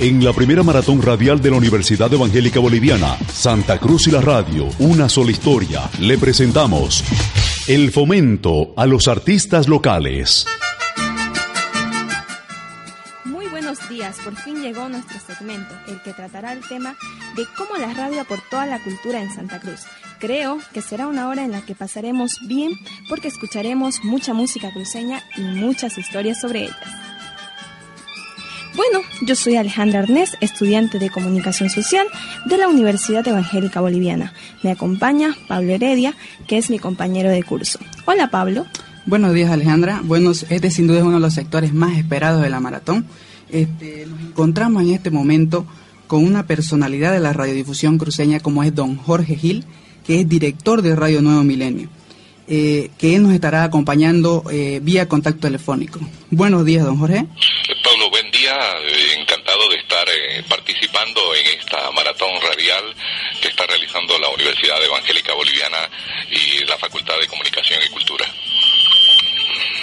[0.00, 4.68] En la primera maratón radial de la Universidad Evangélica Boliviana, Santa Cruz y la Radio,
[4.80, 7.04] una sola historia, le presentamos
[7.68, 10.46] el fomento a los artistas locales.
[13.24, 16.96] Muy buenos días, por fin llegó nuestro segmento, el que tratará el tema
[17.36, 19.82] de cómo la radio aportó a la cultura en Santa Cruz.
[20.18, 22.72] Creo que será una hora en la que pasaremos bien
[23.08, 27.13] porque escucharemos mucha música cruceña y muchas historias sobre ellas.
[28.76, 32.08] Bueno, yo soy Alejandra Arnés, estudiante de Comunicación Social
[32.46, 34.32] de la Universidad Evangélica Boliviana.
[34.64, 36.14] Me acompaña Pablo Heredia,
[36.48, 37.78] que es mi compañero de curso.
[38.04, 38.66] Hola Pablo.
[39.06, 40.00] Buenos días Alejandra.
[40.02, 43.06] Bueno, este sin duda es uno de los sectores más esperados de la maratón.
[43.48, 45.66] Este, nos encontramos en este momento
[46.08, 49.64] con una personalidad de la radiodifusión cruceña como es don Jorge Gil,
[50.04, 51.88] que es director de Radio Nuevo Milenio,
[52.48, 56.00] eh, que nos estará acompañando eh, vía contacto telefónico.
[56.32, 57.28] Buenos días, don Jorge.
[60.84, 62.84] Participando en esta maratón radial
[63.40, 65.88] que está realizando la Universidad Evangélica Boliviana
[66.30, 68.26] y la Facultad de Comunicación y Cultura.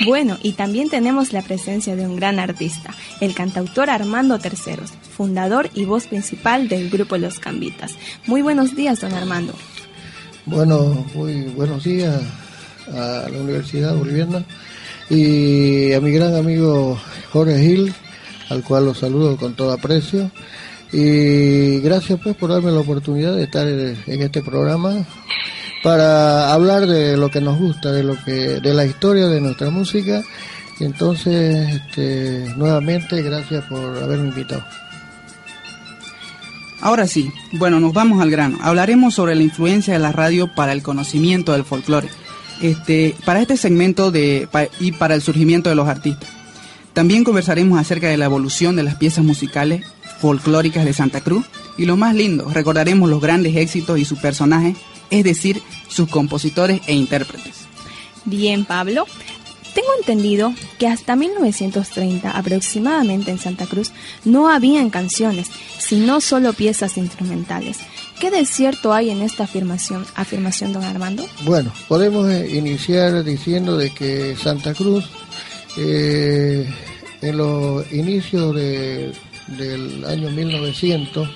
[0.05, 5.69] Bueno, y también tenemos la presencia de un gran artista, el cantautor Armando Terceros, fundador
[5.73, 7.95] y voz principal del grupo Los Cambitas.
[8.25, 9.53] Muy buenos días, don Armando.
[10.45, 12.21] Bueno, muy buenos días
[12.87, 14.43] a la Universidad Boliviana
[15.09, 16.99] y a mi gran amigo
[17.31, 17.93] Jorge Gil,
[18.49, 20.31] al cual los saludo con todo aprecio.
[20.93, 25.05] Y gracias pues por darme la oportunidad de estar en este programa
[25.83, 29.69] para hablar de lo que nos gusta, de lo que, de la historia de nuestra
[29.69, 30.21] música.
[30.79, 34.63] Entonces, este, nuevamente, gracias por haberme invitado.
[36.81, 38.57] Ahora sí, bueno, nos vamos al grano.
[38.61, 42.09] Hablaremos sobre la influencia de la radio para el conocimiento del folclore.
[42.61, 44.47] Este, para este segmento de,
[44.79, 46.29] y para el surgimiento de los artistas.
[46.93, 49.85] También conversaremos acerca de la evolución de las piezas musicales
[50.21, 51.45] folclóricas de Santa Cruz
[51.77, 54.77] y lo más lindo, recordaremos los grandes éxitos y sus personajes
[55.11, 57.67] es decir, sus compositores e intérpretes.
[58.25, 59.05] Bien, Pablo.
[59.75, 63.91] Tengo entendido que hasta 1930 aproximadamente en Santa Cruz
[64.25, 67.77] no habían canciones, sino solo piezas instrumentales.
[68.19, 71.25] ¿Qué de cierto hay en esta afirmación, afirmación don Armando?
[71.45, 75.05] Bueno, podemos eh, iniciar diciendo de que Santa Cruz,
[75.77, 76.69] eh,
[77.21, 78.53] en los inicios
[79.57, 81.29] del año 1900,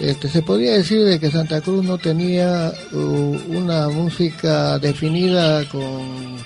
[0.00, 6.36] este, se podría decir de que Santa Cruz no tenía una música definida con,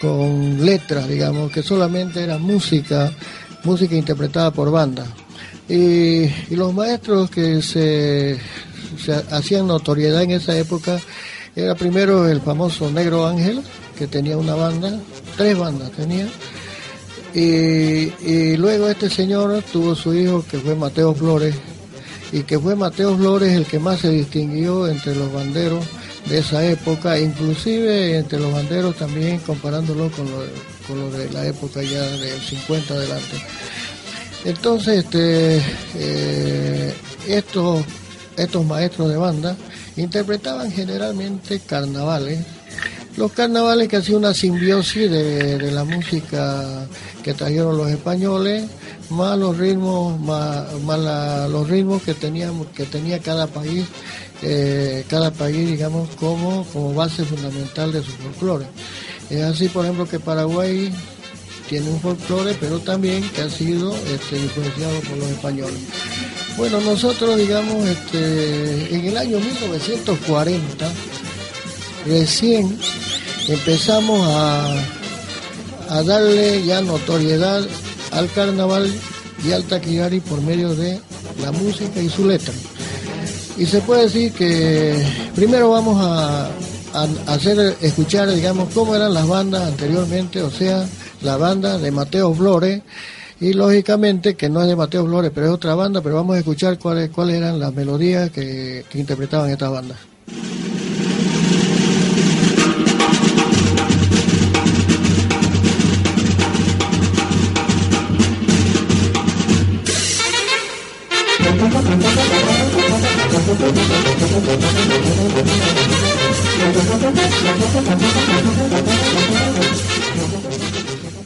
[0.00, 3.12] con letras, digamos, que solamente era música,
[3.64, 5.06] música interpretada por banda.
[5.68, 8.38] Y, los maestros que se,
[9.30, 10.98] hacían notoriedad en esa época
[11.54, 13.62] era primero el famoso Negro Ángel,
[13.96, 14.98] que tenía una banda,
[15.36, 16.26] tres bandas tenía,
[17.34, 21.54] y, luego este señor tuvo su hijo que fue Mateo Flores,
[22.32, 25.84] y que fue Mateo Flores el que más se distinguió entre los banderos
[26.26, 30.38] de esa época, inclusive entre los banderos también comparándolo con lo,
[30.86, 33.36] con lo de la época ya del 50 adelante.
[34.44, 35.62] Entonces, este,
[35.96, 36.94] eh,
[37.26, 37.84] estos,
[38.36, 39.56] estos maestros de banda
[39.96, 42.44] interpretaban generalmente carnavales,
[43.16, 46.86] los carnavales que hacían una simbiosis de, de la música
[47.28, 48.64] que trajeron los españoles
[49.10, 53.84] más los ritmos, más, los ritmos que teníamos, que tenía cada país,
[54.40, 58.64] eh, cada país, digamos, como, como base fundamental de su folclore.
[59.28, 60.90] Es así, por ejemplo, que Paraguay
[61.68, 65.80] tiene un folclore, pero también que ha sido este, influenciado por los españoles.
[66.56, 70.90] Bueno, nosotros, digamos, este, en el año 1940,
[72.06, 72.78] recién
[73.48, 74.97] empezamos a,
[75.88, 77.66] a darle ya notoriedad
[78.12, 78.92] al carnaval
[79.46, 81.00] y al taquillari por medio de
[81.42, 82.52] la música y su letra.
[83.56, 84.94] Y se puede decir que
[85.34, 86.50] primero vamos a,
[87.26, 90.88] hacer escuchar, digamos, cómo eran las bandas anteriormente, o sea,
[91.22, 92.82] la banda de Mateo Flores,
[93.40, 96.38] y lógicamente que no es de Mateo Flores, pero es otra banda, pero vamos a
[96.38, 99.98] escuchar cuáles cuáles eran las melodías que, que interpretaban estas bandas.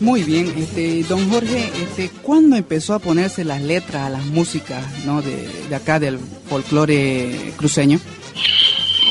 [0.03, 4.85] Muy bien, este, don Jorge, este, ¿cuándo empezó a ponerse las letras a las músicas
[5.05, 5.23] ¿no?
[5.23, 6.19] de, de acá del
[6.49, 8.01] folclore cruceño?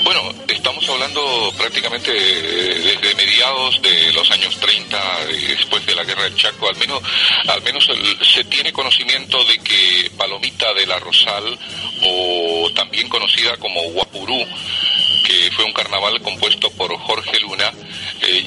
[0.03, 4.99] Bueno, estamos hablando prácticamente desde mediados de los años 30,
[5.47, 7.01] después de la guerra del Chaco, al menos,
[7.47, 7.87] al menos
[8.33, 11.57] se tiene conocimiento de que Palomita de la Rosal,
[12.03, 14.45] o también conocida como Guapurú,
[15.25, 17.30] que fue un carnaval compuesto por Jorge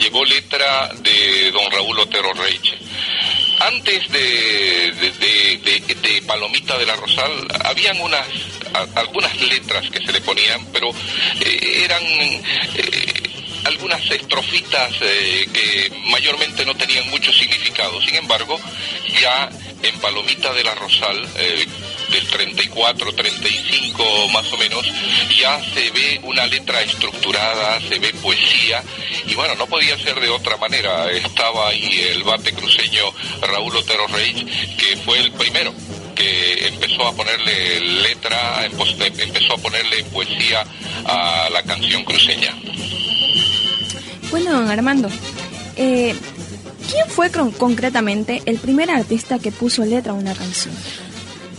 [0.04, 2.76] Eh, llevó letra de don Raúl Otero Reiche.
[3.60, 8.26] Antes de, de, Palomita de la Rosal, habían unas
[8.96, 10.90] algunas letras que se le ponían, pero
[11.40, 13.12] eh, eran eh,
[13.64, 18.00] algunas estrofitas que mayormente no tenían mucho significado.
[18.02, 18.60] Sin embargo,
[19.20, 19.48] ya
[19.82, 21.28] en Palomita de la Rosal,
[22.14, 24.86] del 34, 35 más o menos,
[25.36, 28.82] ya se ve una letra estructurada, se ve poesía,
[29.26, 31.10] y bueno, no podía ser de otra manera.
[31.10, 33.04] Estaba ahí el bate cruceño
[33.40, 34.46] Raúl Otero Reich,
[34.76, 35.74] que fue el primero
[36.14, 40.64] que empezó a ponerle letra, empezó a ponerle poesía
[41.06, 42.54] a la canción cruceña.
[44.30, 45.08] Bueno, don Armando,
[45.76, 46.14] eh,
[46.88, 50.74] ¿quién fue concretamente el primer artista que puso letra a una canción?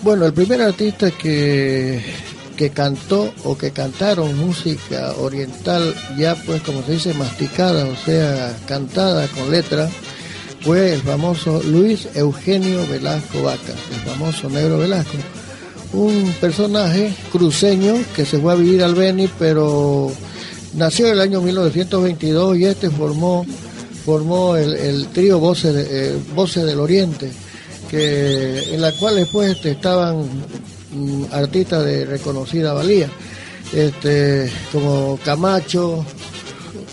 [0.06, 2.00] Bueno, el primer artista que,
[2.56, 8.56] que cantó o que cantaron música oriental ya pues como se dice masticada, o sea,
[8.68, 9.90] cantada con letra,
[10.62, 15.18] fue el famoso Luis Eugenio Velasco Vaca, el famoso negro Velasco.
[15.94, 20.12] Un personaje cruceño que se fue a vivir al Beni, pero
[20.76, 23.44] nació en el año 1922 y este formó,
[24.06, 27.32] formó el, trío Voces, eh, Voces del Oriente
[27.98, 30.26] en la cual después este, estaban
[30.92, 33.10] mm, artistas de reconocida valía,
[33.74, 36.06] este, como Camacho,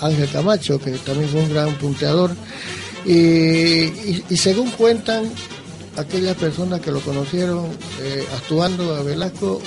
[0.01, 2.31] Ángel Camacho, que también fue un gran punteador,
[3.05, 5.25] y, según cuentan
[5.97, 7.67] aquellas personas que lo conocieron
[8.01, 9.61] eh, actuando a Velasco,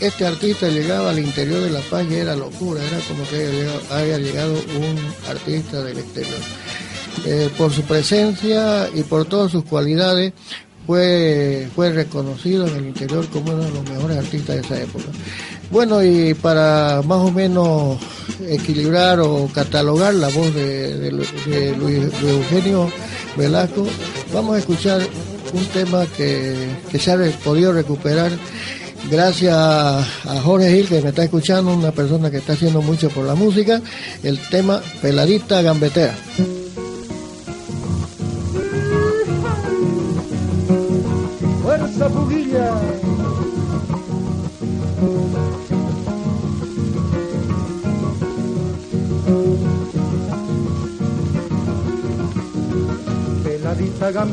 [0.00, 4.18] este artista llegaba al interior de La Paz y era locura, era como que haya
[4.18, 6.38] llegado, un artista del exterior.
[7.24, 10.34] Eh, por su presencia y por todas sus cualidades,
[10.86, 15.04] fue, fue reconocido en el interior como uno de los mejores artistas de esa época.
[15.70, 17.98] Bueno, y para más o menos
[18.46, 22.90] equilibrar o catalogar la voz de, Luis, Eugenio
[23.36, 23.86] Velasco,
[24.32, 25.00] vamos a escuchar
[25.52, 26.54] un tema que,
[26.90, 28.30] que se ha podido recuperar
[29.10, 33.24] gracias a Jorge Gil, que me está escuchando, una persona que está haciendo mucho por
[33.24, 33.80] la música,
[34.22, 36.14] el tema Peladita Gambetera.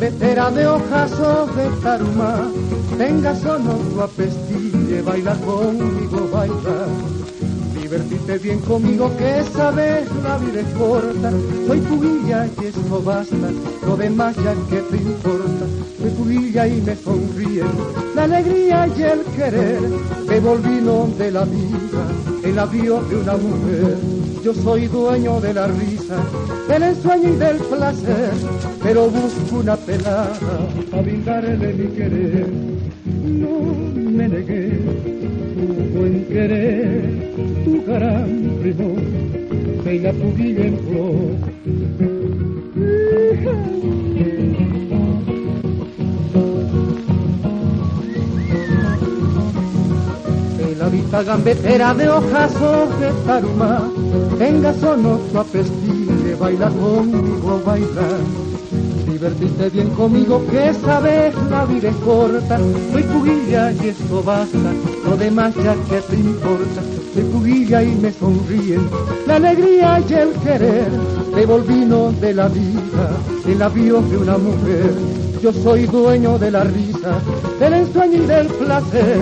[0.04, 2.52] Gambetera de ojazos de taruma,
[2.98, 6.88] tenga sono apestille, baila conmigo, baila
[7.74, 11.32] divertite bien conmigo que esa vez la vida es corta.
[11.68, 13.50] Soy pubilla y esto basta,
[13.86, 15.66] lo demás ya que te importa.
[16.02, 17.64] Soy pubilla y me sonríe
[18.14, 19.80] la alegría y el querer.
[20.28, 20.82] Me volví
[21.18, 22.04] de la vida,
[22.44, 24.13] el avión de una mujer.
[24.44, 26.18] Yo soy dueño de la risa,
[26.68, 28.32] del ensueño y del placer,
[28.84, 30.38] pero busco una pelada
[30.92, 32.48] para brindarle mi querer.
[33.24, 34.80] No me negué
[35.56, 37.34] tu buen querer
[37.64, 39.02] tu gran primor,
[39.86, 41.54] de la pubilla en flor.
[50.94, 53.92] Vista gambetera de ojazos de taruma,
[54.38, 58.08] tenga sono su apestille, baila conmigo, baila
[59.24, 62.60] divertiste bien conmigo, que esa vez la vida es corta.
[62.92, 64.74] Soy pugilla y esto basta,
[65.06, 66.82] lo demás ya que te importa.
[67.14, 68.90] Soy pugilla y me sonríen
[69.26, 70.92] la alegría y el querer.
[71.34, 73.06] Devolvino de la vida,
[73.48, 74.94] el avión de una mujer.
[75.42, 77.20] Yo soy dueño de la risa,
[77.60, 79.22] del ensueño y del placer,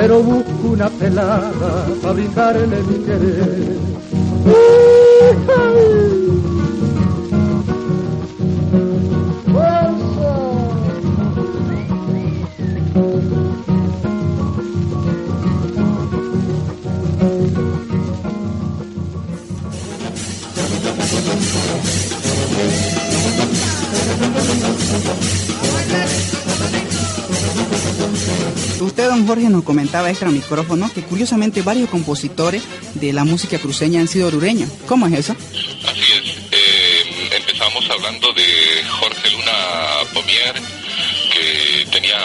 [0.00, 1.52] pero busco una pelada
[2.00, 3.76] para brindarle mi querer.
[5.30, 6.39] Usted,
[29.30, 34.26] Jorge, nos comentaba extra micrófono que curiosamente varios compositores de la música cruceña han sido
[34.26, 34.68] orureños.
[34.88, 35.36] ¿Cómo es eso?
[35.88, 36.36] Así es.
[36.50, 38.42] Eh, empezamos hablando de
[38.88, 39.52] Jorge Luna
[40.12, 40.54] Pomier,
[41.32, 42.18] que tenía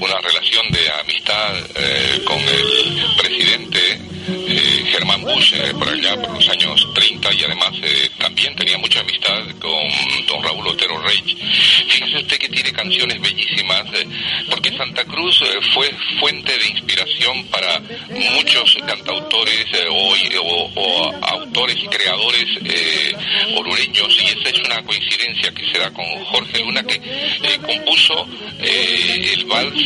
[0.00, 3.98] una relación de amistad eh, con el presidente
[4.28, 7.70] eh, Germán Bush por allá por los años 30 y además
[8.18, 11.38] también tenía mucha amistad con don Raúl Otero Reich.
[11.88, 13.84] Fíjese usted que tiene canciones bellísimas,
[14.80, 15.44] Santa Cruz
[15.74, 17.80] fue fuente de inspiración para
[18.32, 22.46] muchos cantautores o, o, autores y creadores
[23.58, 24.18] orureños.
[24.22, 26.98] Y esa es una coincidencia que se da con Jorge Luna que
[27.60, 28.26] compuso
[28.58, 29.82] el vals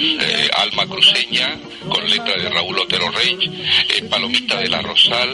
[0.58, 1.58] Alma Cruceña
[1.88, 3.50] con letra de Raúl Otero Reich,
[4.08, 5.28] Palomita de la Rosal,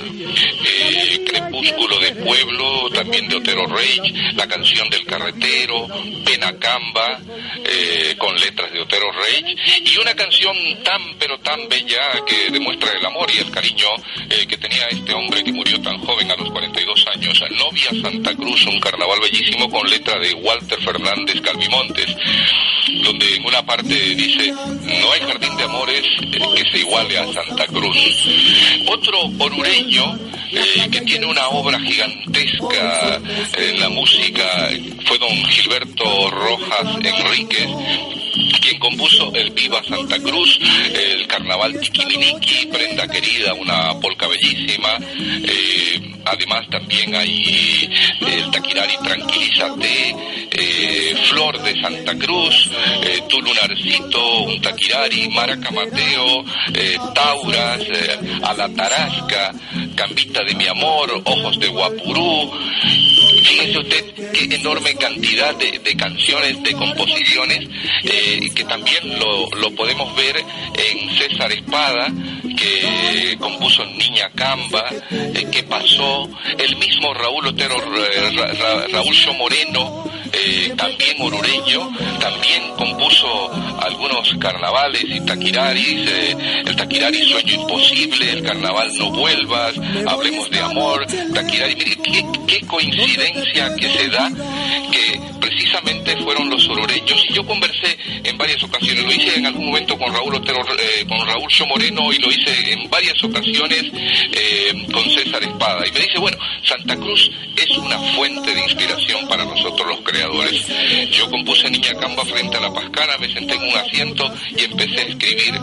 [1.27, 5.87] Crepúsculo de Pueblo también de Otero Reich, la canción del carretero,
[6.25, 7.21] Penacamba
[8.19, 9.50] con letras de Otero Reich
[9.85, 13.89] y una canción tan pero tan bella que demuestra el amor y el cariño
[14.49, 18.67] que tenía este hombre que murió tan joven a los 42 años, Novia Santa Cruz,
[18.67, 22.17] un carnaval bellísimo con letra de Walter Fernández Calvimontes,
[23.05, 26.03] donde en una parte dice, no hay jardín de amores
[26.57, 27.97] que se iguale a Santa Cruz.
[28.89, 30.19] Otro orureño
[30.53, 33.21] eh, que tiene una obra gigantesca
[33.57, 34.71] en la música
[35.07, 37.69] fue don Gilberto Rojas Enríquez,
[38.79, 40.59] compuso el Viva Santa Cruz,
[40.95, 44.99] el Carnaval Tiquiminiqui, Prenda Querida, una polca bellísima,
[45.43, 50.17] eh, además también hay el Taquirari Tranquilízate,
[50.53, 52.71] eh, Flor de Santa Cruz,
[53.03, 59.53] eh, Tu Lunarcito, un Taquirari, Maraca Mateo, eh, Tauras, eh, A la Tarasca,
[59.95, 62.53] Cambita de mi amor, Ojos de Guapurú.
[63.43, 67.69] Fíjese usted qué enorme cantidad de, de canciones, de composiciones,
[68.05, 72.13] eh, también lo, lo podemos ver en César Espada,
[72.57, 79.17] que compuso Niña Camba, eh, que pasó, el mismo Raúl Otero, eh, Ra, Ra, Raúl
[79.39, 81.91] Moreno, eh, también orureño,
[82.21, 83.51] también compuso
[83.81, 86.11] algunos carnavales y taquiraris,
[86.67, 89.75] el taquirari Sueño Imposible, el carnaval No Vuelvas,
[90.07, 94.31] Hablemos de Amor, taquirari, mire, qué, qué coincidencia que se da
[94.91, 99.67] que precisamente fueron los orureños y yo conversé en varias ocasiones, lo hice en algún
[99.67, 103.85] momento con Raúl Otero, eh, con Raúl Show Moreno y lo hice en varias ocasiones
[104.33, 109.29] eh, con César Espada y me dice, bueno, Santa Cruz es una fuente de inspiración
[109.29, 110.67] para nosotros los creadores.
[111.11, 115.01] Yo compuse Niña Camba frente a la Pascana, me senté en un asiento y empecé
[115.01, 115.55] a escribir.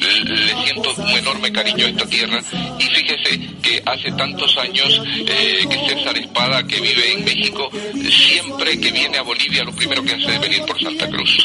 [0.00, 2.40] Le siento un enorme cariño a esta tierra
[2.78, 7.70] y fíjese que hace tantos años eh, que César Espada, que vive en México,
[8.10, 11.38] siempre que viene a Bolivia lo primero que hace es venir por Santa Cruz.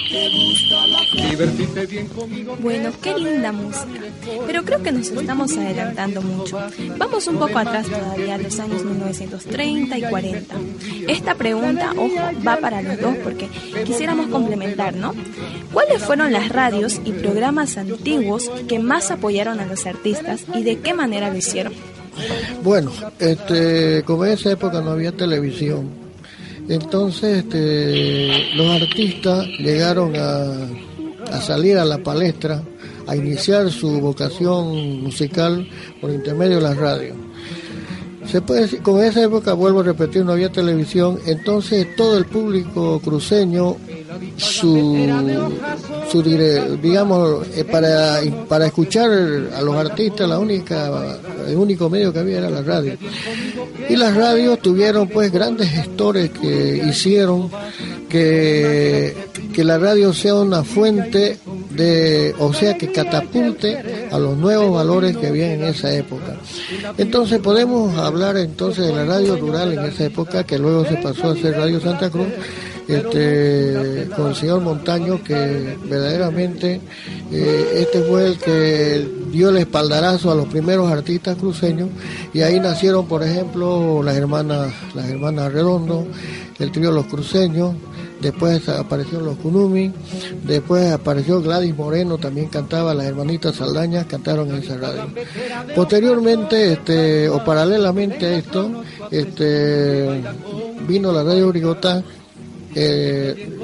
[2.59, 4.01] Bueno, qué linda música.
[4.45, 6.59] Pero creo que nos estamos adelantando mucho.
[6.97, 10.55] Vamos un poco atrás todavía a los años 1930 y 40.
[11.07, 13.49] Esta pregunta, ojo, va para los dos porque
[13.85, 15.13] quisiéramos complementar, ¿no?
[15.73, 20.79] ¿Cuáles fueron las radios y programas antiguos que más apoyaron a los artistas y de
[20.79, 21.73] qué manera lo hicieron?
[22.63, 25.89] Bueno, este, como en esa época no había televisión,
[26.71, 32.63] entonces este, los artistas llegaron a, salir a la palestra,
[33.07, 35.67] a iniciar su vocación musical
[35.99, 37.17] por intermedio de las radios.
[38.25, 42.25] Se puede decir, con esa época, vuelvo a repetir, no había televisión, entonces todo el
[42.25, 43.75] público cruceño,
[46.81, 52.37] digamos, eh, para, para escuchar a los artistas, la única, el único medio que había
[52.37, 52.97] era la radio.
[53.89, 57.49] Y las radios tuvieron pues grandes gestores que hicieron
[58.09, 59.15] que,
[59.53, 61.37] que la radio sea una fuente
[61.71, 66.37] de, o sea, que catapulte a los nuevos valores que había en esa época.
[66.97, 71.31] Entonces podemos hablar entonces de la radio rural en esa época, que luego se pasó
[71.31, 72.27] a ser Radio Santa Cruz,
[72.87, 76.81] este, con el señor Montaño, que verdaderamente
[77.31, 81.89] eh, este fue el que dio el espaldarazo a los primeros artistas cruceños,
[82.33, 86.07] y ahí nacieron, por ejemplo, las hermanas, las hermanas Redondo,
[86.59, 87.73] el trío Los Cruceños,
[88.21, 89.91] después apareció Los Kunumi,
[90.43, 95.07] después apareció Gladys Moreno, también cantaba, las hermanitas Saldañas cantaron en esa radio.
[95.75, 100.21] Posteriormente, este, o paralelamente a esto, este,
[100.87, 102.03] vino la radio Brigotá,
[102.73, 103.57] eh,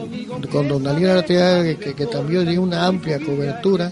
[0.51, 3.89] con don Daniel Arteaga, que también dio una amplia cobertura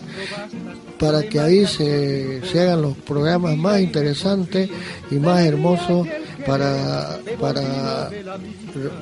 [0.99, 4.69] para que ahí se, se hagan los programas más interesantes
[5.11, 6.07] y más hermosos
[6.45, 8.09] para, para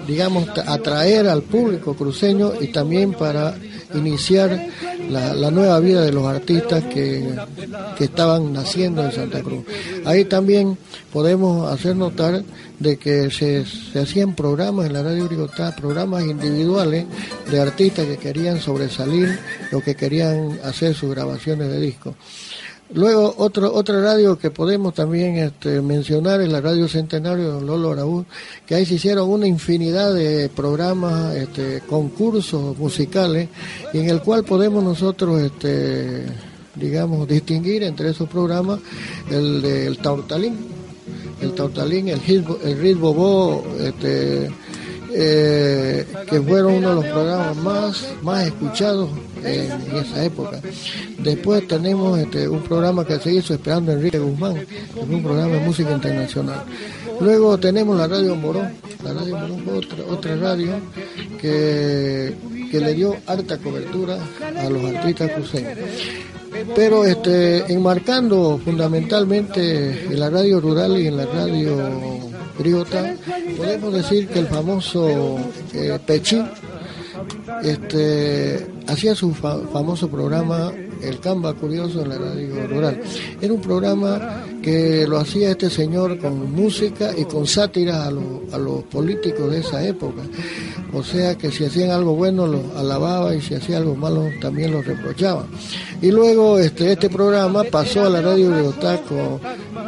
[0.08, 3.56] digamos, atraer al público cruceño y también para
[3.94, 4.68] iniciar
[5.10, 7.36] la, nueva vida de los artistas que,
[7.98, 9.64] que estaban naciendo en Santa Cruz.
[10.06, 10.78] Ahí también
[11.12, 12.44] podemos hacer notar
[12.80, 17.06] de que se, se hacían programas en la radio Brigotá, programas individuales
[17.50, 19.40] de artistas que querían sobresalir
[19.72, 22.16] o que querían hacer sus grabaciones de disco.
[22.94, 27.66] Luego, otro, otra radio que podemos también este, mencionar es la Radio Centenario de Don
[27.66, 28.26] Lolo Araúz,
[28.68, 33.50] que ahí se hicieron una infinidad de programas, este, concursos musicales,
[33.94, 36.24] en el cual podemos nosotros, este,
[36.76, 38.80] digamos, distinguir entre esos programas
[39.32, 40.56] el del Taurtalín,
[41.42, 42.22] el Taurtalín, el,
[42.64, 44.52] el Ritmo este,
[45.16, 49.10] eh, que fueron uno de los programas más, más escuchados
[49.44, 50.60] en, esa época.
[51.20, 55.56] Después tenemos este, un programa que se hizo Esperando Enrique Guzmán, que es un programa
[55.56, 56.64] de música internacional.
[57.20, 60.74] Luego tenemos la Radio Morón, la Radio Morón fue otra, otra radio
[61.40, 62.34] que,
[62.72, 64.18] que le dio harta cobertura
[64.58, 65.78] a los artistas cruceños
[66.76, 72.13] pero este, enmarcando fundamentalmente en la radio rural y en la radio
[72.58, 73.16] griota,
[73.58, 75.40] podemos decir que el famoso
[75.74, 76.46] eh, Pechín
[77.64, 83.02] este, hacía su famoso programa El Camba Curioso en la radio rural.
[83.42, 88.58] Era un programa que lo hacía este señor con música y con sátira a, a
[88.58, 90.24] los políticos de esa época.
[90.94, 94.72] O sea que si hacían algo bueno lo alababa y si hacía algo malo también
[94.72, 95.46] lo reprochaba.
[96.02, 99.02] Y luego este, este programa pasó a la radio Grigotá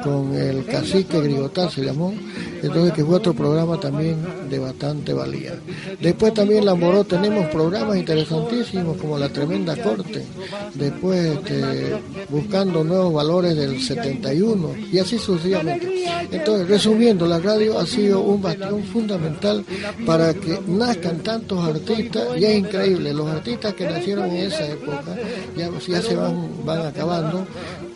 [0.04, 2.14] con, el cacique Grigotá, se llamó,
[2.62, 4.18] entonces que fue otro programa también
[4.50, 5.54] de bastante valía.
[6.02, 10.26] Después también la Moró tenemos programas interesantísimos como La Tremenda Corte,
[10.74, 11.96] después este,
[12.30, 16.06] buscando nuevos valores del 71 y así sucesivamente.
[16.32, 19.64] Entonces, resumiendo, la radio ha sido un bastión fundamental
[20.06, 25.16] para que nazcan tantos artistas y es increíble, los artistas que nacieron en esa época
[25.56, 27.46] ya, ya se van, van acabando,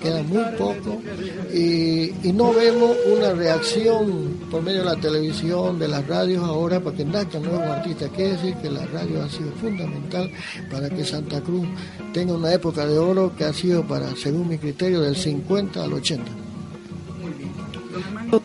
[0.02, 1.02] queda muy poco
[1.54, 6.96] y, no vemos una reacción por medio de la televisión, de las radios ahora para
[6.96, 8.10] que nazcan nuevos artistas.
[8.16, 10.32] Quiere decir que la radio ha sido fundamental
[10.72, 11.68] para que Santa Cruz
[12.14, 15.94] tenga una época de oro que ha sido para, según mi criterio, del 50 al
[15.94, 16.32] 80.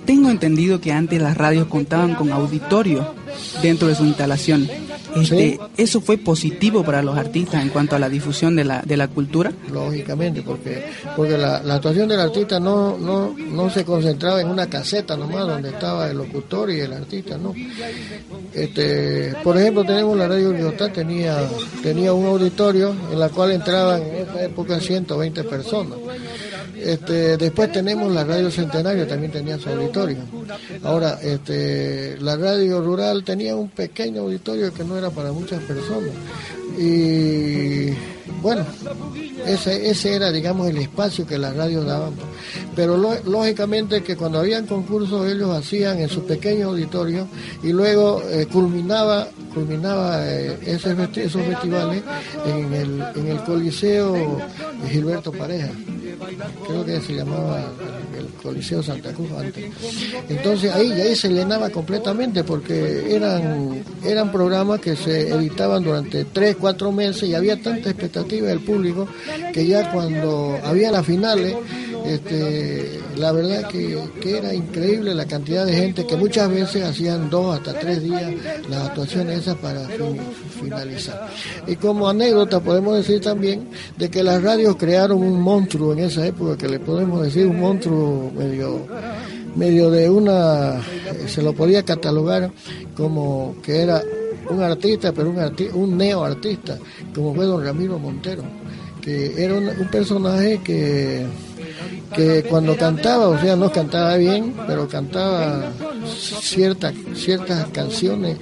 [0.05, 3.15] Tengo entendido que antes las radios contaban con auditorio
[3.63, 4.69] dentro de su instalación.
[5.17, 8.97] Este, ¿Eso fue positivo para los artistas en cuanto a la difusión de la, de
[8.97, 9.53] la cultura?
[9.73, 10.85] Lógicamente, porque,
[11.17, 15.71] porque la, actuación del artista no, no, no se concentraba en una caseta nomás donde
[15.71, 17.55] estaba el locutor y el artista, no.
[18.53, 21.37] Este, por ejemplo, tenemos la radio Libertad, tenía,
[21.83, 25.99] tenía un auditorio en la cual entraban en esa época 120 personas.
[26.85, 30.19] Este, después tenemos la radio Centenario, también tenía su auditorio.
[30.83, 36.11] Ahora, este, la radio rural tenía un pequeño auditorio que no era para muchas personas.
[36.79, 37.91] Y
[38.43, 38.67] bueno,
[39.47, 42.13] ese, era, digamos, el espacio que las radios daban.
[42.77, 47.29] Pero lógicamente que cuando habían concursos ellos hacían en su pequeño auditorio
[47.63, 52.03] y luego eh, culminaba, culminaba eh, esos, festivales
[52.45, 54.39] en el, en el Coliseo
[54.91, 55.71] Gilberto Pareja
[56.67, 57.73] creo que se llamaba
[58.17, 59.71] el Coliseo Santa Cruz antes.
[60.29, 66.57] Entonces ahí, ahí se llenaba completamente porque eran, eran programas que se editaban durante tres,
[66.57, 69.09] cuatro meses y había tanta expectativa del público
[69.53, 71.55] que ya cuando había las finales
[72.05, 77.57] este, la verdad que, era increíble la cantidad de gente que muchas veces hacían dos
[77.57, 78.33] hasta tres días
[78.69, 79.87] las actuaciones esas para
[80.61, 81.29] finalizar.
[81.67, 86.27] Y como anécdota podemos decir también de que las radios crearon un monstruo en esa
[86.27, 88.87] época, que le podemos decir un monstruo medio
[89.55, 90.81] medio de una,
[91.27, 92.51] se lo podía catalogar
[92.97, 94.03] como que era
[94.51, 96.79] un artista, pero un, arti un neoartista,
[97.15, 98.43] como fue don Ramiro Montero,
[99.01, 101.25] que era un personaje que
[102.15, 105.73] que cuando cantaba, o sea, no cantaba bien, pero cantaba
[106.07, 108.37] ciertas ciertas canciones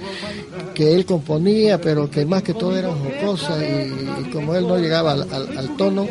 [0.73, 5.11] que él componía, pero que más que todo eran jocosas y, como él no llegaba
[5.11, 6.07] al, tono,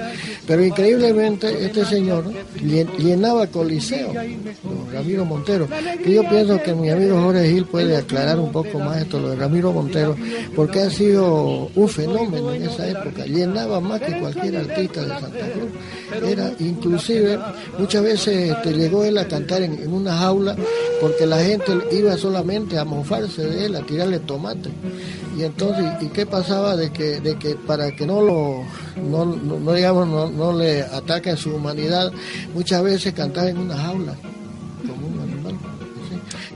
[0.47, 2.25] pero increíblemente este señor
[2.63, 4.13] llenaba Coliseo,
[4.93, 5.69] Ramiro Montero,
[6.03, 9.31] que yo pienso que mi amigo Jorge Gil puede aclarar un poco más esto, lo
[9.31, 10.17] de Ramiro Montero,
[10.55, 15.51] porque ha sido un fenómeno en esa época, llenaba más que cualquier artista de Santa
[15.53, 17.39] Cruz, era inclusive
[17.79, 20.57] Muchas veces te llegó él a cantar en, una jaula
[21.01, 24.71] porque la gente iba solamente a mofarse de él, a tirarle tomate.
[25.37, 28.63] Y entonces, ¿y qué pasaba de que, de que para que no lo,
[29.11, 32.13] no, no, digamos, no, no le ataquen su humanidad,
[32.55, 34.15] muchas veces cantaba en una jaula.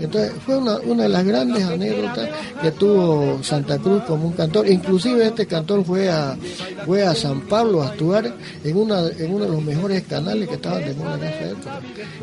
[0.00, 2.28] Entonces fue una, una de las grandes anécdotas
[2.60, 4.68] que tuvo Santa Cruz como un cantor.
[4.68, 6.36] Inclusive este cantor fue a,
[6.84, 10.54] fue a San Pablo a actuar en, una, en uno de los mejores canales que
[10.56, 11.80] estaban de moda en esa época.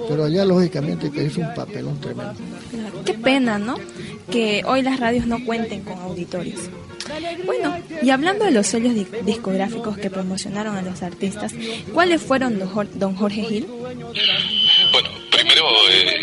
[0.08, 2.34] Pero allá lógicamente que hizo un papelón tremendo.
[3.06, 3.76] Qué pena, ¿no?
[4.30, 6.70] Que hoy las radios no cuenten con auditorios.
[7.46, 8.94] Bueno, y hablando de los sellos
[9.26, 11.54] discográficos que promocionaron a los artistas,
[11.94, 12.60] ¿cuáles fueron
[12.94, 13.68] don Jorge Gil?
[14.92, 15.10] Bueno,
[15.44, 16.22] primero eh,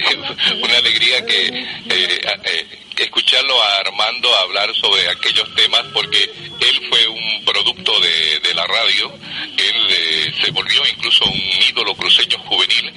[0.62, 7.06] una alegría que eh, eh, escucharlo a Armando hablar sobre aquellos temas porque él fue
[7.09, 9.12] un producto de, la radio,
[9.56, 12.92] él se volvió incluso un ídolo cruceño juvenil,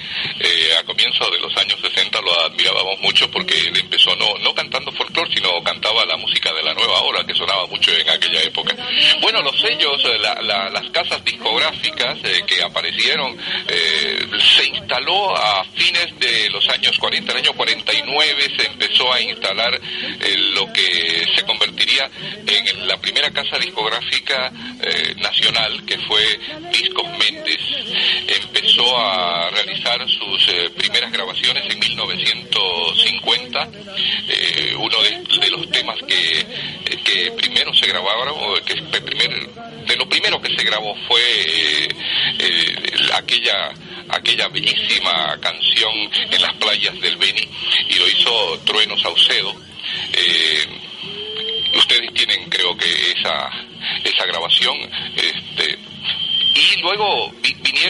[0.80, 4.92] a comienzos de los años 60 lo admirábamos mucho porque él empezó no, no cantando
[5.34, 8.76] sino cantaba la música de la nueva hora que sonaba mucho en aquella época.
[9.22, 10.04] Bueno, los sellos,
[10.42, 17.54] las casas discográficas que aparecieron, se instaló a fines de los años 40, el año
[17.54, 22.10] 49 se empezó a instalar eh, lo que se convertiría
[22.46, 26.40] en la primera casa discográfica eh, nacional, que fue
[26.72, 27.60] Discos Méndez.
[28.76, 33.70] A realizar sus eh, primeras grabaciones en 1950.
[34.78, 36.46] uno de, los temas que,
[37.04, 39.48] que primero se grabaron, que primer,
[39.88, 41.88] de lo primero que se grabó fue
[43.14, 43.74] aquella
[44.10, 45.94] aquella bellísima canción
[46.32, 47.48] en las playas del Beni
[47.90, 49.54] y lo hizo Trueno Saucedo.
[50.14, 50.68] Eh,
[51.76, 53.50] ustedes tienen creo que esa,
[54.04, 54.78] esa grabación.
[55.16, 55.78] Este,
[56.56, 57.34] y luego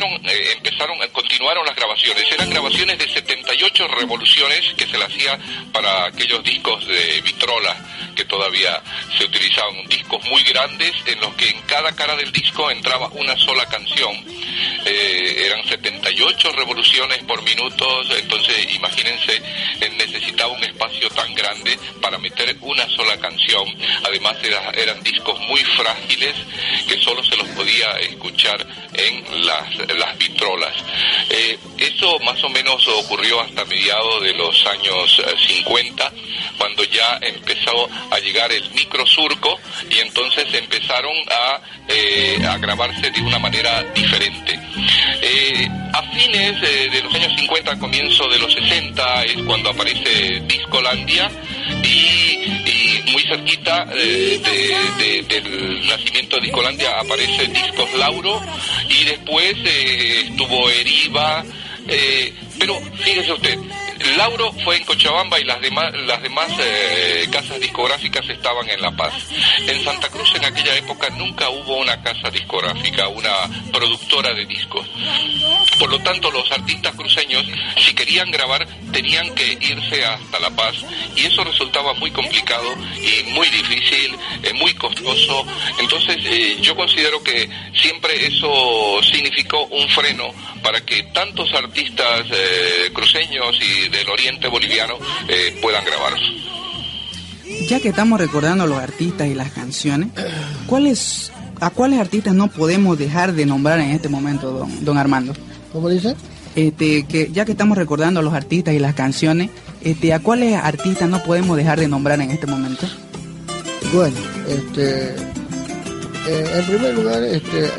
[0.02, 2.32] eh, empezaron, continuaron las grabaciones.
[2.32, 5.38] Eran grabaciones de 78 revoluciones que se le hacía
[5.72, 7.76] para aquellos discos de vitrola
[8.16, 8.82] que todavía
[9.18, 9.88] se utilizaban.
[9.88, 14.14] Discos muy grandes en los que en cada cara del disco entraba una sola canción.
[14.86, 19.42] Eh, eran 78 revoluciones por minuto, entonces imagínense,
[19.82, 23.64] eh, necesitaba un espacio tan grande para meter una sola canción.
[24.06, 24.36] Además
[24.76, 26.36] eran discos muy frágiles
[26.88, 30.74] que solo se los podía escuchar en las, las vitrolas.
[31.30, 36.12] Eh, eso más o menos ocurrió hasta mediados de los años 50,
[36.58, 43.40] cuando ya empezó a llegar el microsurco y entonces empezaron a, a grabarse de una
[43.40, 44.60] manera diferente.
[45.22, 50.42] Eh, a fines de los años 50, comienzo de los 60, es cuando aparece
[50.74, 51.30] Discolandia
[51.84, 54.42] y, muy cerquita eh,
[55.30, 58.42] del nacimiento de Discolandia aparece Discos Lauro
[58.90, 61.46] y después eh, estuvo Eriva,
[62.58, 63.60] pero fíjese usted,
[64.18, 68.92] Lauro fue en Cochabamba y las demás, las demás eh, casas discográficas estaban en La
[68.92, 69.14] Paz.
[69.68, 73.32] En Santa Cruz en aquella época nunca hubo una casa discográfica, una
[73.72, 74.88] productora de discos.
[75.80, 77.46] Por lo tanto, los artistas cruceños,
[77.78, 78.63] si querían grabar,
[78.94, 80.76] tenían que irse hasta La Paz
[81.16, 82.70] y eso resultaba muy complicado
[83.02, 85.46] y muy difícil, eh, muy costoso.
[85.80, 87.50] Entonces, eh, yo considero que
[87.82, 90.26] siempre eso significó un freno
[90.64, 92.24] para que tantos artistas
[92.94, 94.94] cruceños y del oriente boliviano
[95.28, 96.14] eh, puedan grabar.
[97.68, 100.10] Ya que estamos recordando a los artistas y las canciones,
[100.68, 105.34] ¿cuáles, ¿a cuáles artistas no podemos dejar de nombrar en este momento, don, don Armando?
[105.72, 106.16] ¿Cómo dice?
[106.56, 109.50] Este, que ya que estamos recordando a los artistas y las canciones,
[109.82, 112.88] este, ¿a cuáles artistas no podemos dejar de nombrar en este momento?
[113.92, 114.16] Bueno,
[114.48, 115.16] este,
[116.28, 117.70] eh, en primer lugar, este,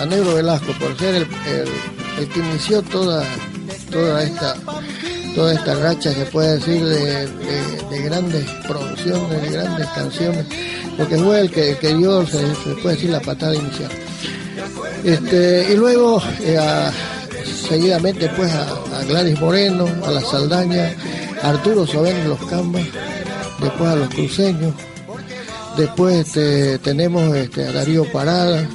[0.00, 3.24] a Negro Velasco, por ser el, que inició toda,
[3.90, 4.56] toda esta
[5.34, 10.46] toda esta racha, se puede decir, de, grandes producciones, de grandes canciones,
[10.96, 12.38] porque fue el que, que dio, se,
[12.82, 13.90] puede decir, la patada inicial.
[15.02, 16.58] Este, y luego, eh,
[17.68, 20.94] seguidamente, pues, a, Gladys Moreno, a la Saldaña,
[21.42, 22.84] a Arturo Sobén los Cambas,
[23.60, 24.74] después a los cruceños,
[25.76, 28.68] después este, tenemos este, a Darío Parada,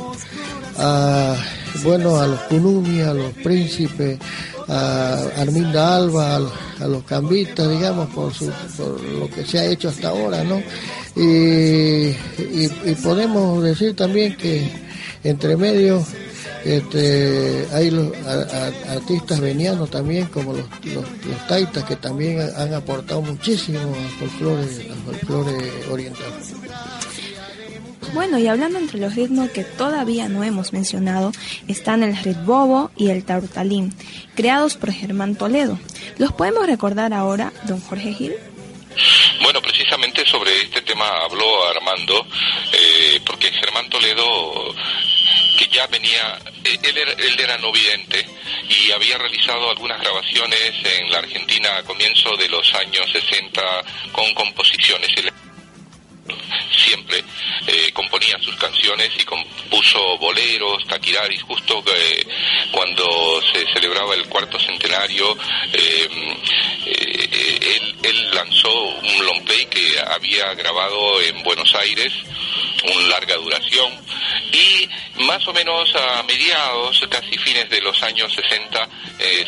[0.77, 1.35] a,
[1.83, 4.19] bueno, a los Cunumi, a los Príncipes,
[4.67, 6.35] a Arminda Alba,
[6.79, 10.61] a, los cambistas, digamos, por, su, por lo que se ha hecho hasta ahora, ¿no?
[11.15, 12.13] Y,
[13.03, 14.69] podemos decir también que
[15.23, 16.05] entre medio
[16.65, 18.15] este, hay los
[18.87, 24.97] artistas venianos también, como los, los, taitas, que también han aportado muchísimo al folclore, al
[25.05, 26.33] folclore oriental.
[28.13, 31.31] Bueno, y hablando entre los ritmos que todavía no hemos mencionado,
[31.67, 33.93] están el bobo y el tartalín,
[34.35, 35.79] creados por Germán Toledo.
[36.17, 38.33] ¿Los podemos recordar ahora, don Jorge Gil?
[39.43, 42.25] Bueno, precisamente sobre este tema habló Armando,
[42.73, 44.73] eh, porque Germán Toledo,
[45.59, 48.25] que ya venía, eh, él era, él era no vidente,
[48.69, 53.61] y había realizado algunas grabaciones en la Argentina a comienzo de los años 60
[54.13, 55.09] con composiciones.
[56.71, 57.21] Siempre
[57.67, 62.25] eh, componía sus canciones y compuso boleros, taquiradis, justo que
[62.71, 65.37] cuando se celebraba el cuarto centenario,
[65.73, 66.07] eh,
[66.85, 72.13] eh, él, él, lanzó un long play que había grabado en Buenos Aires,
[72.95, 73.91] un larga duración,
[74.53, 74.87] y
[75.19, 78.89] más o menos a mediados, casi fines de los años 60,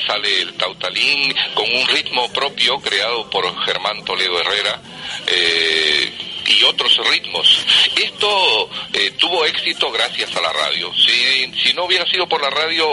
[0.05, 4.81] sale el Tautalín con un ritmo propio creado por Germán Toledo Herrera
[6.51, 7.65] y otros ritmos.
[7.95, 10.91] Esto eh, tuvo éxito gracias a la radio.
[10.93, 12.87] Si, si no hubiera sido por la radio,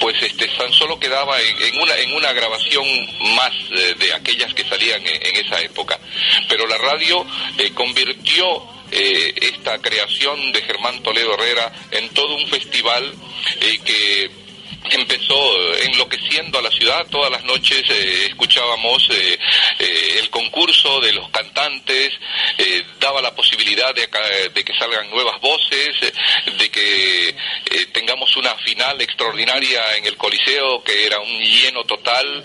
[0.00, 2.84] pues este tan solo quedaba en, una en una grabación
[3.36, 5.98] más eh, de aquellas que salían en, esa época.
[6.48, 7.26] Pero la radio
[7.58, 13.14] eh, convirtió esta creación de Germán Toledo Herrera en todo un festival
[13.84, 14.30] que
[14.90, 17.06] empezó enloqueciendo a la ciudad.
[17.10, 19.38] Todas las noches eh, escuchábamos eh,
[19.78, 22.12] eh, el concurso de los cantantes,
[23.20, 24.08] la posibilidad de,
[24.54, 25.96] de, que salgan nuevas voces,
[26.58, 27.36] de que
[27.92, 32.44] tengamos una final extraordinaria en el Coliseo, que era un lleno total.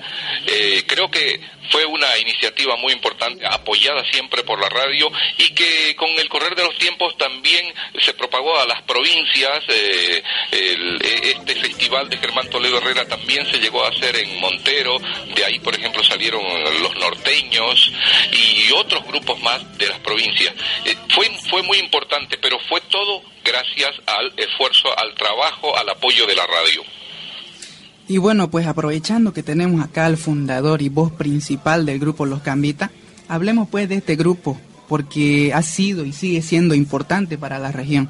[0.87, 6.09] creo que fue una iniciativa muy importante, apoyada siempre por la radio y que con
[6.09, 9.63] el correr de los tiempos también se propagó a las provincias.
[9.69, 14.97] Eh, e, este festival de Germán Toledo Herrera también se llegó a hacer en Montero,
[15.35, 16.41] de ahí por ejemplo salieron
[16.81, 17.91] los norteños
[18.31, 20.53] y otros grupos más de las provincias.
[20.85, 26.25] Eh, fue, fue muy importante, pero fue todo gracias al esfuerzo, al trabajo, al apoyo
[26.25, 26.81] de la radio.
[28.07, 32.41] Y bueno, pues aprovechando que tenemos acá al fundador y voz principal del grupo Los
[32.41, 32.91] Cambita,
[33.27, 38.09] hablemos pues de este grupo, porque ha sido y sigue siendo importante para la región.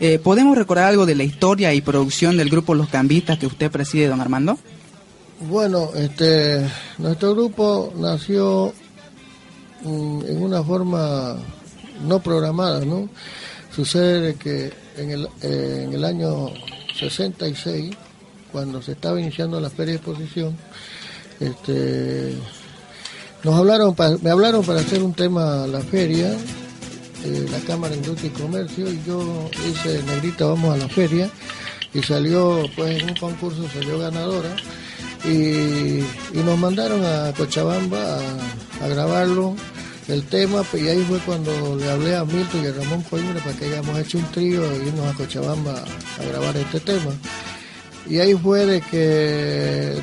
[0.00, 3.70] Eh, ¿Podemos recordar algo de la historia y producción del grupo Los Cambitas que usted
[3.70, 4.58] preside, don Armando?
[5.40, 6.66] Bueno, este,
[6.98, 8.72] nuestro grupo nació
[9.82, 11.36] mm, en una forma
[12.02, 13.08] no programada, ¿no?
[13.74, 16.50] Sucede que en el, eh, en el año
[16.98, 17.96] 66
[18.54, 20.56] cuando se estaba iniciando la feria de exposición,
[21.40, 22.34] este,
[23.42, 26.32] nos hablaron, me hablaron para hacer un tema a la feria,
[27.24, 31.28] eh, la Cámara de Industria y Comercio, y yo hice Negrita, vamos a la feria,
[31.92, 34.54] y salió, pues en un concurso salió ganadora,
[35.24, 38.20] y, nos mandaron a Cochabamba
[38.80, 39.56] a, grabarlo,
[40.08, 43.56] el tema, y ahí fue cuando le hablé a Milton y a Ramón Coimbra para
[43.56, 45.82] que hayamos hecho un trío e irnos a Cochabamba
[46.18, 47.10] a grabar este tema
[48.08, 49.94] y ahí fue de que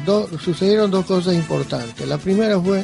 [0.44, 2.08] sucedieron dos cosas importantes.
[2.08, 2.84] La primera fue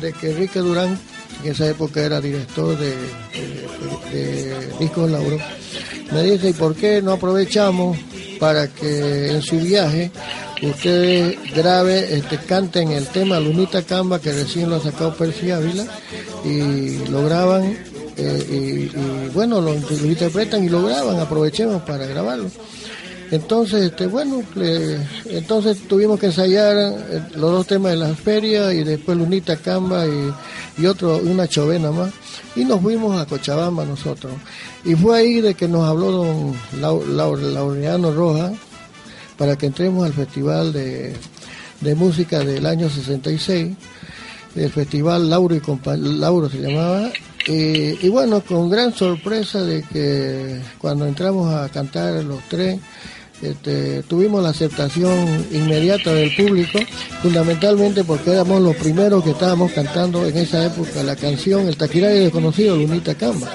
[0.00, 0.98] de que Enrique Durán,
[1.42, 2.94] en esa época era director de,
[4.78, 5.38] Discos Lauro,
[6.12, 7.98] me dice, ¿y por qué no aprovechamos
[8.38, 10.10] para que en su viaje
[10.66, 15.86] ustedes grabe, este, canten el tema Lunita Camba, que recién lo ha sacado Percy Ávila,
[16.44, 17.76] y lo graban,
[18.16, 22.50] eh, y, bueno, lo interpretan y lo graban, aprovechemos para grabarlo.
[23.32, 24.42] Entonces, este, bueno,
[25.24, 30.04] entonces tuvimos que ensayar eh, los dos temas de la feria y después Lunita Camba
[30.06, 32.12] y, otro, una chovena más.
[32.54, 34.34] Y nos fuimos a Cochabamba nosotros.
[34.84, 38.52] Y fue ahí de que nos habló don Laureano Roja
[39.42, 41.16] para que entremos al Festival de,
[41.96, 43.72] Música del año 66,
[44.54, 45.60] el Festival Lauro y
[45.96, 47.10] Lauro se llamaba,
[47.48, 52.78] y, bueno, con gran sorpresa de que cuando entramos a cantar los tres,
[53.42, 56.78] este, tuvimos la aceptación inmediata del público,
[57.20, 62.20] fundamentalmente porque éramos los primeros que estábamos cantando en esa época la canción El Taquirario
[62.20, 63.52] Desconocido, Lunita Camba.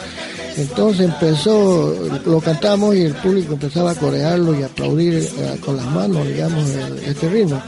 [0.58, 5.86] Entonces empezó, lo cantamos y el público empezaba a corearlo y aplaudir eh, con las
[5.86, 6.68] manos, digamos,
[7.06, 7.62] este ritmo.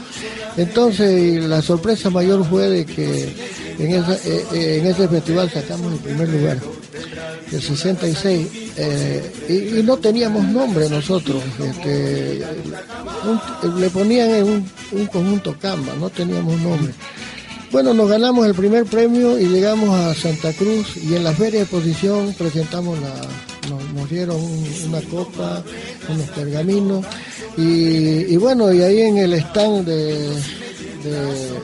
[0.56, 3.34] Entonces la sorpresa mayor fue de que
[3.78, 4.04] eh,
[4.52, 6.58] eh, en ese festival sacamos el primer lugar
[7.52, 12.40] el 66, eh, y, no teníamos nombre nosotros, este,
[13.76, 14.44] le ponían en
[14.92, 16.92] un, conjunto Camba, no teníamos nombre.
[17.72, 21.60] Bueno, nos ganamos el primer premio y llegamos a Santa Cruz y en la feria
[21.60, 23.14] de exposición presentamos la,
[23.94, 24.40] nos, dieron
[24.86, 25.62] una copa,
[26.08, 27.06] unos pergaminos
[27.56, 30.30] y, bueno, y ahí en el stand de,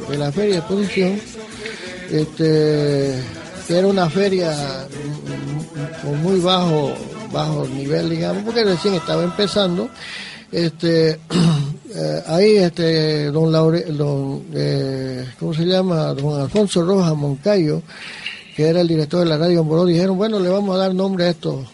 [0.08, 1.20] de, la feria de exposición,
[2.10, 3.14] este,
[3.68, 4.54] era una feria
[6.02, 6.94] con muy bajo
[7.32, 9.88] bajo nivel, digamos, porque recién estaba empezando.
[10.52, 11.18] Este,
[11.96, 16.12] eh, ahí este don Laure, don, eh, ¿cómo se llama?
[16.12, 17.82] Don Alfonso Rojas Moncayo,
[18.54, 21.24] que era el director de la radio Moró, dijeron, bueno, le vamos a dar nombre
[21.24, 21.66] a estos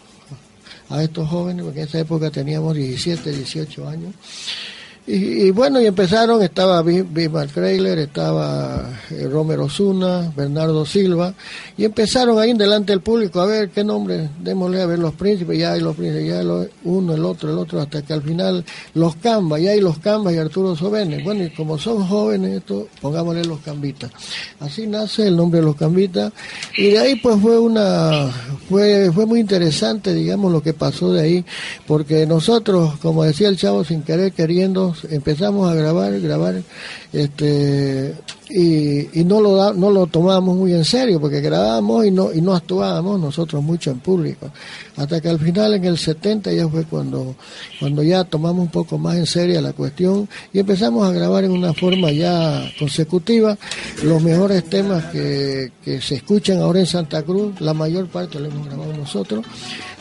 [0.89, 4.13] a estos jóvenes, porque en esa época teníamos 17, 18 años.
[5.05, 11.33] Y, bueno, y empezaron, estaba Bismarck Kreiler, estaba eh, Romero Zuna, Bernardo Silva,
[11.77, 15.59] y empezaron ahí delante del público a ver qué nombre, démosle a ver los príncipes,
[15.59, 18.63] ya hay los príncipes, ya hay uno, el otro, el otro, hasta que al final
[18.93, 21.21] los Cambas, ya hay los Cambas y Arturo Sobenes.
[21.21, 24.09] Bueno, y como son jóvenes, esto, pongámosle los Cambitas.
[24.61, 26.31] Así nace el nombre de los Cambitas,
[26.77, 28.31] y de ahí pues fue una,
[28.69, 31.45] fue, fue muy interesante, digamos, lo que pasó de ahí,
[31.85, 36.61] porque nosotros, como decía el chavo, sin querer, queriendo, empezamos a grabar, grabar,
[37.11, 38.13] este,
[38.49, 42.41] y, y no lo no lo tomábamos muy en serio, porque grabábamos y no, y
[42.41, 44.51] no actuábamos nosotros mucho en público.
[44.95, 47.35] Hasta que al final, en el 70, ya fue cuando,
[47.79, 51.51] cuando ya tomamos un poco más en serio la cuestión y empezamos a grabar en
[51.51, 53.57] una forma ya consecutiva
[54.03, 58.47] los mejores temas que, que se escuchan ahora en Santa Cruz, la mayor parte lo
[58.47, 59.45] hemos grabado nosotros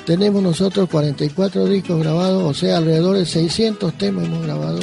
[0.05, 4.81] tenemos nosotros 44 discos grabados, o sea, alrededor de 600 temas hemos grabado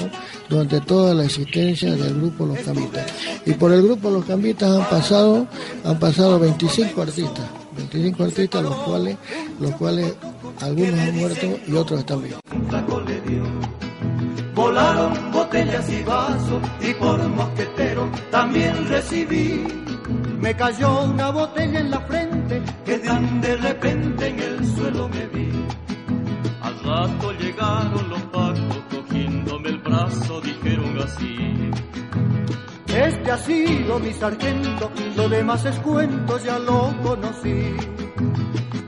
[0.47, 3.05] durante toda la existencia del grupo Los Cambitas.
[3.45, 5.47] Y por el grupo Los Cambitas han pasado,
[5.83, 7.45] han pasado 25 artistas,
[7.77, 9.17] 25 artistas los cuales,
[9.59, 10.13] los cuales
[10.61, 12.39] algunos han muerto y otros están vivos.
[14.55, 19.63] Volaron botellas y vasos y por mosquetero también recibí
[20.41, 25.27] me cayó una botella en la frente, que tan de repente en el suelo me
[25.27, 25.49] vi.
[26.61, 31.71] Al rato llegaron los pacos, cogiéndome el brazo, dijeron así.
[32.87, 37.75] Este ha sido mi sargento, lo demás es cuento, ya lo conocí.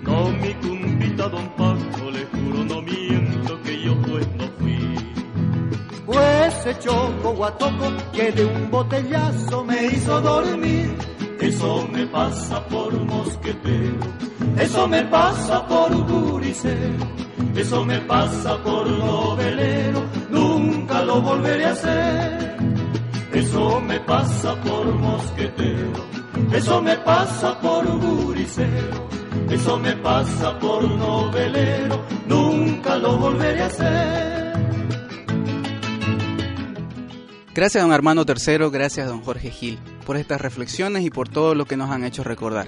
[0.04, 4.96] No, mi cumpita don Paco, le juro, no miento que yo pues no fui.
[6.06, 11.11] Pues echó guatoco que de un botellazo me hizo dormir
[11.52, 14.00] eso me pasa por mosquetero,
[14.58, 17.06] eso me pasa por guricero,
[17.54, 22.58] eso me pasa por novelero, nunca lo volveré a hacer.
[23.34, 25.92] Eso me pasa por mosquetero,
[26.54, 29.10] eso me pasa por guricero,
[29.50, 34.52] eso me pasa por novelero, nunca lo volveré a hacer.
[37.54, 41.64] Gracias, don Armando Tercero, gracias, don Jorge Gil por estas reflexiones y por todo lo
[41.64, 42.68] que nos han hecho recordar.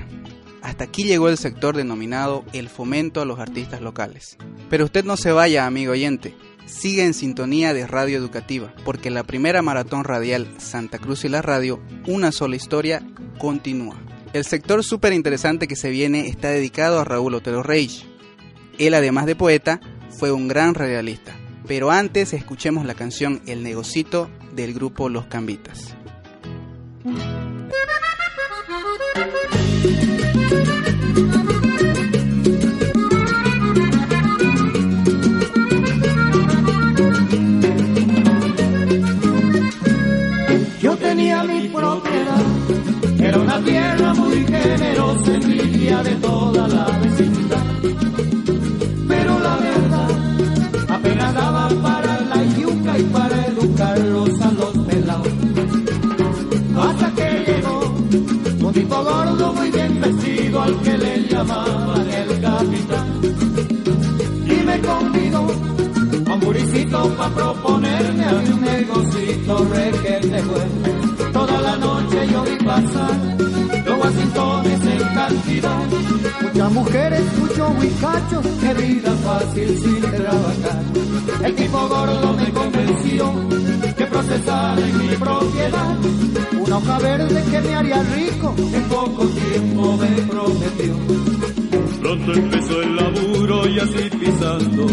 [0.62, 4.38] Hasta aquí llegó el sector denominado el fomento a los artistas locales.
[4.69, 6.38] Pero usted no se vaya, amigo oyente.
[6.65, 11.41] Sigue en sintonía de Radio Educativa, porque la primera maratón radial Santa Cruz y la
[11.41, 13.06] Radio, una sola historia,
[13.39, 14.01] continúa.
[14.32, 18.08] El sector súper interesante que se viene está dedicado a Raúl Otero Reich.
[18.77, 19.82] Él, además de poeta,
[20.17, 21.36] fue un gran radialista.
[21.67, 25.97] Pero antes escuchemos la canción El Negocito del grupo Los Cambitas.
[27.06, 27.18] Thank
[29.18, 29.33] you.
[79.67, 80.84] Sin trabajar.
[81.43, 83.34] El tipo gordo me convenció
[83.97, 85.97] que procesara en mi propiedad
[86.60, 90.93] una hoja verde que me haría rico, en poco tiempo me prometió.
[92.02, 94.88] Pronto empezó el laburo y así pisando,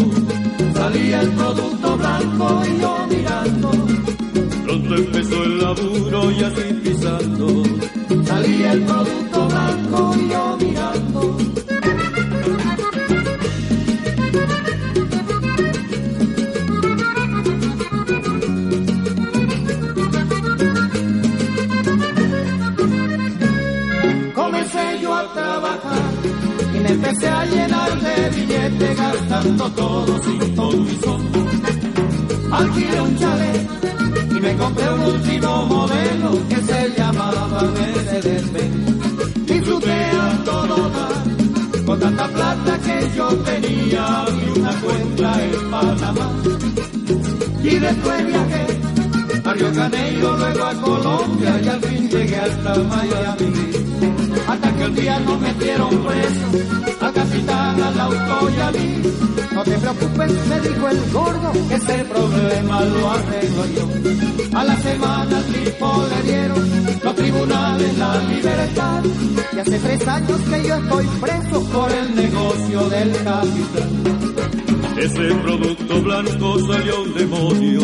[0.73, 3.71] salía el producto blanco y yo mirando.
[4.63, 7.63] Pronto empezó el laburo y así pisando,
[8.25, 10.30] salía el producto blanco y yo
[28.81, 31.31] billetes gastando todo sin son.
[32.51, 33.69] Alquilé un chalet
[34.29, 39.45] y me compré un último modelo que se llamaba Mercedes-Benz.
[39.45, 46.31] Disfruté a todo dar con tanta plata que yo tenía y una cuenta en Panamá.
[47.63, 48.65] Y después viajé
[49.43, 53.80] a Río Janeiro, luego a Colombia y al fin llegué hasta Miami.
[54.51, 56.47] Hasta que un día nos metieron preso,
[56.99, 59.01] al capitán, al auto y a mí.
[59.53, 64.57] No te preocupes, me dijo el gordo, que ese problema lo arreglo yo.
[64.57, 69.03] A la semana al tipo le dieron los tribunales la libertad.
[69.53, 73.89] Y hace tres años que yo estoy preso por el negocio del capital.
[74.97, 77.81] Ese producto blanco salió un demonio.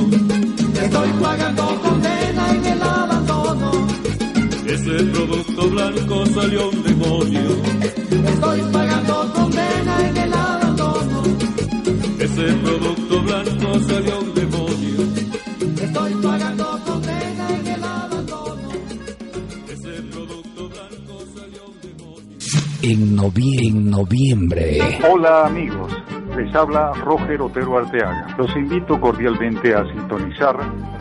[0.81, 3.36] Estoy pagando condena en el abandono.
[4.67, 7.41] Ese producto blanco salió un demonio.
[8.27, 11.23] Estoy pagando condena en el abandono.
[12.19, 15.03] Ese producto blanco salió un demonio.
[15.81, 18.69] Estoy pagando condena en el abandono.
[19.69, 22.37] Ese producto blanco salió un demonio.
[22.81, 24.79] En, novie- en noviembre.
[25.09, 25.91] Hola amigos,
[26.35, 28.35] les habla Roger Otero Arteaga.
[28.37, 30.57] Los invito cordialmente a sintonizar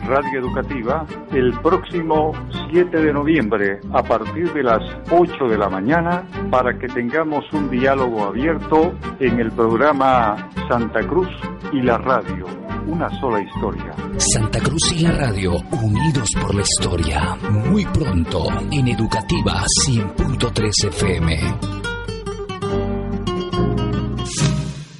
[0.07, 2.31] Radio Educativa el próximo
[2.71, 4.81] 7 de noviembre a partir de las
[5.11, 11.27] 8 de la mañana para que tengamos un diálogo abierto en el programa Santa Cruz
[11.73, 12.45] y la radio,
[12.87, 13.93] una sola historia.
[14.17, 15.53] Santa Cruz y la radio,
[15.83, 17.35] unidos por la historia.
[17.69, 21.37] Muy pronto en Educativa 100.3 FM.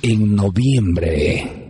[0.03, 1.66] En noviembre.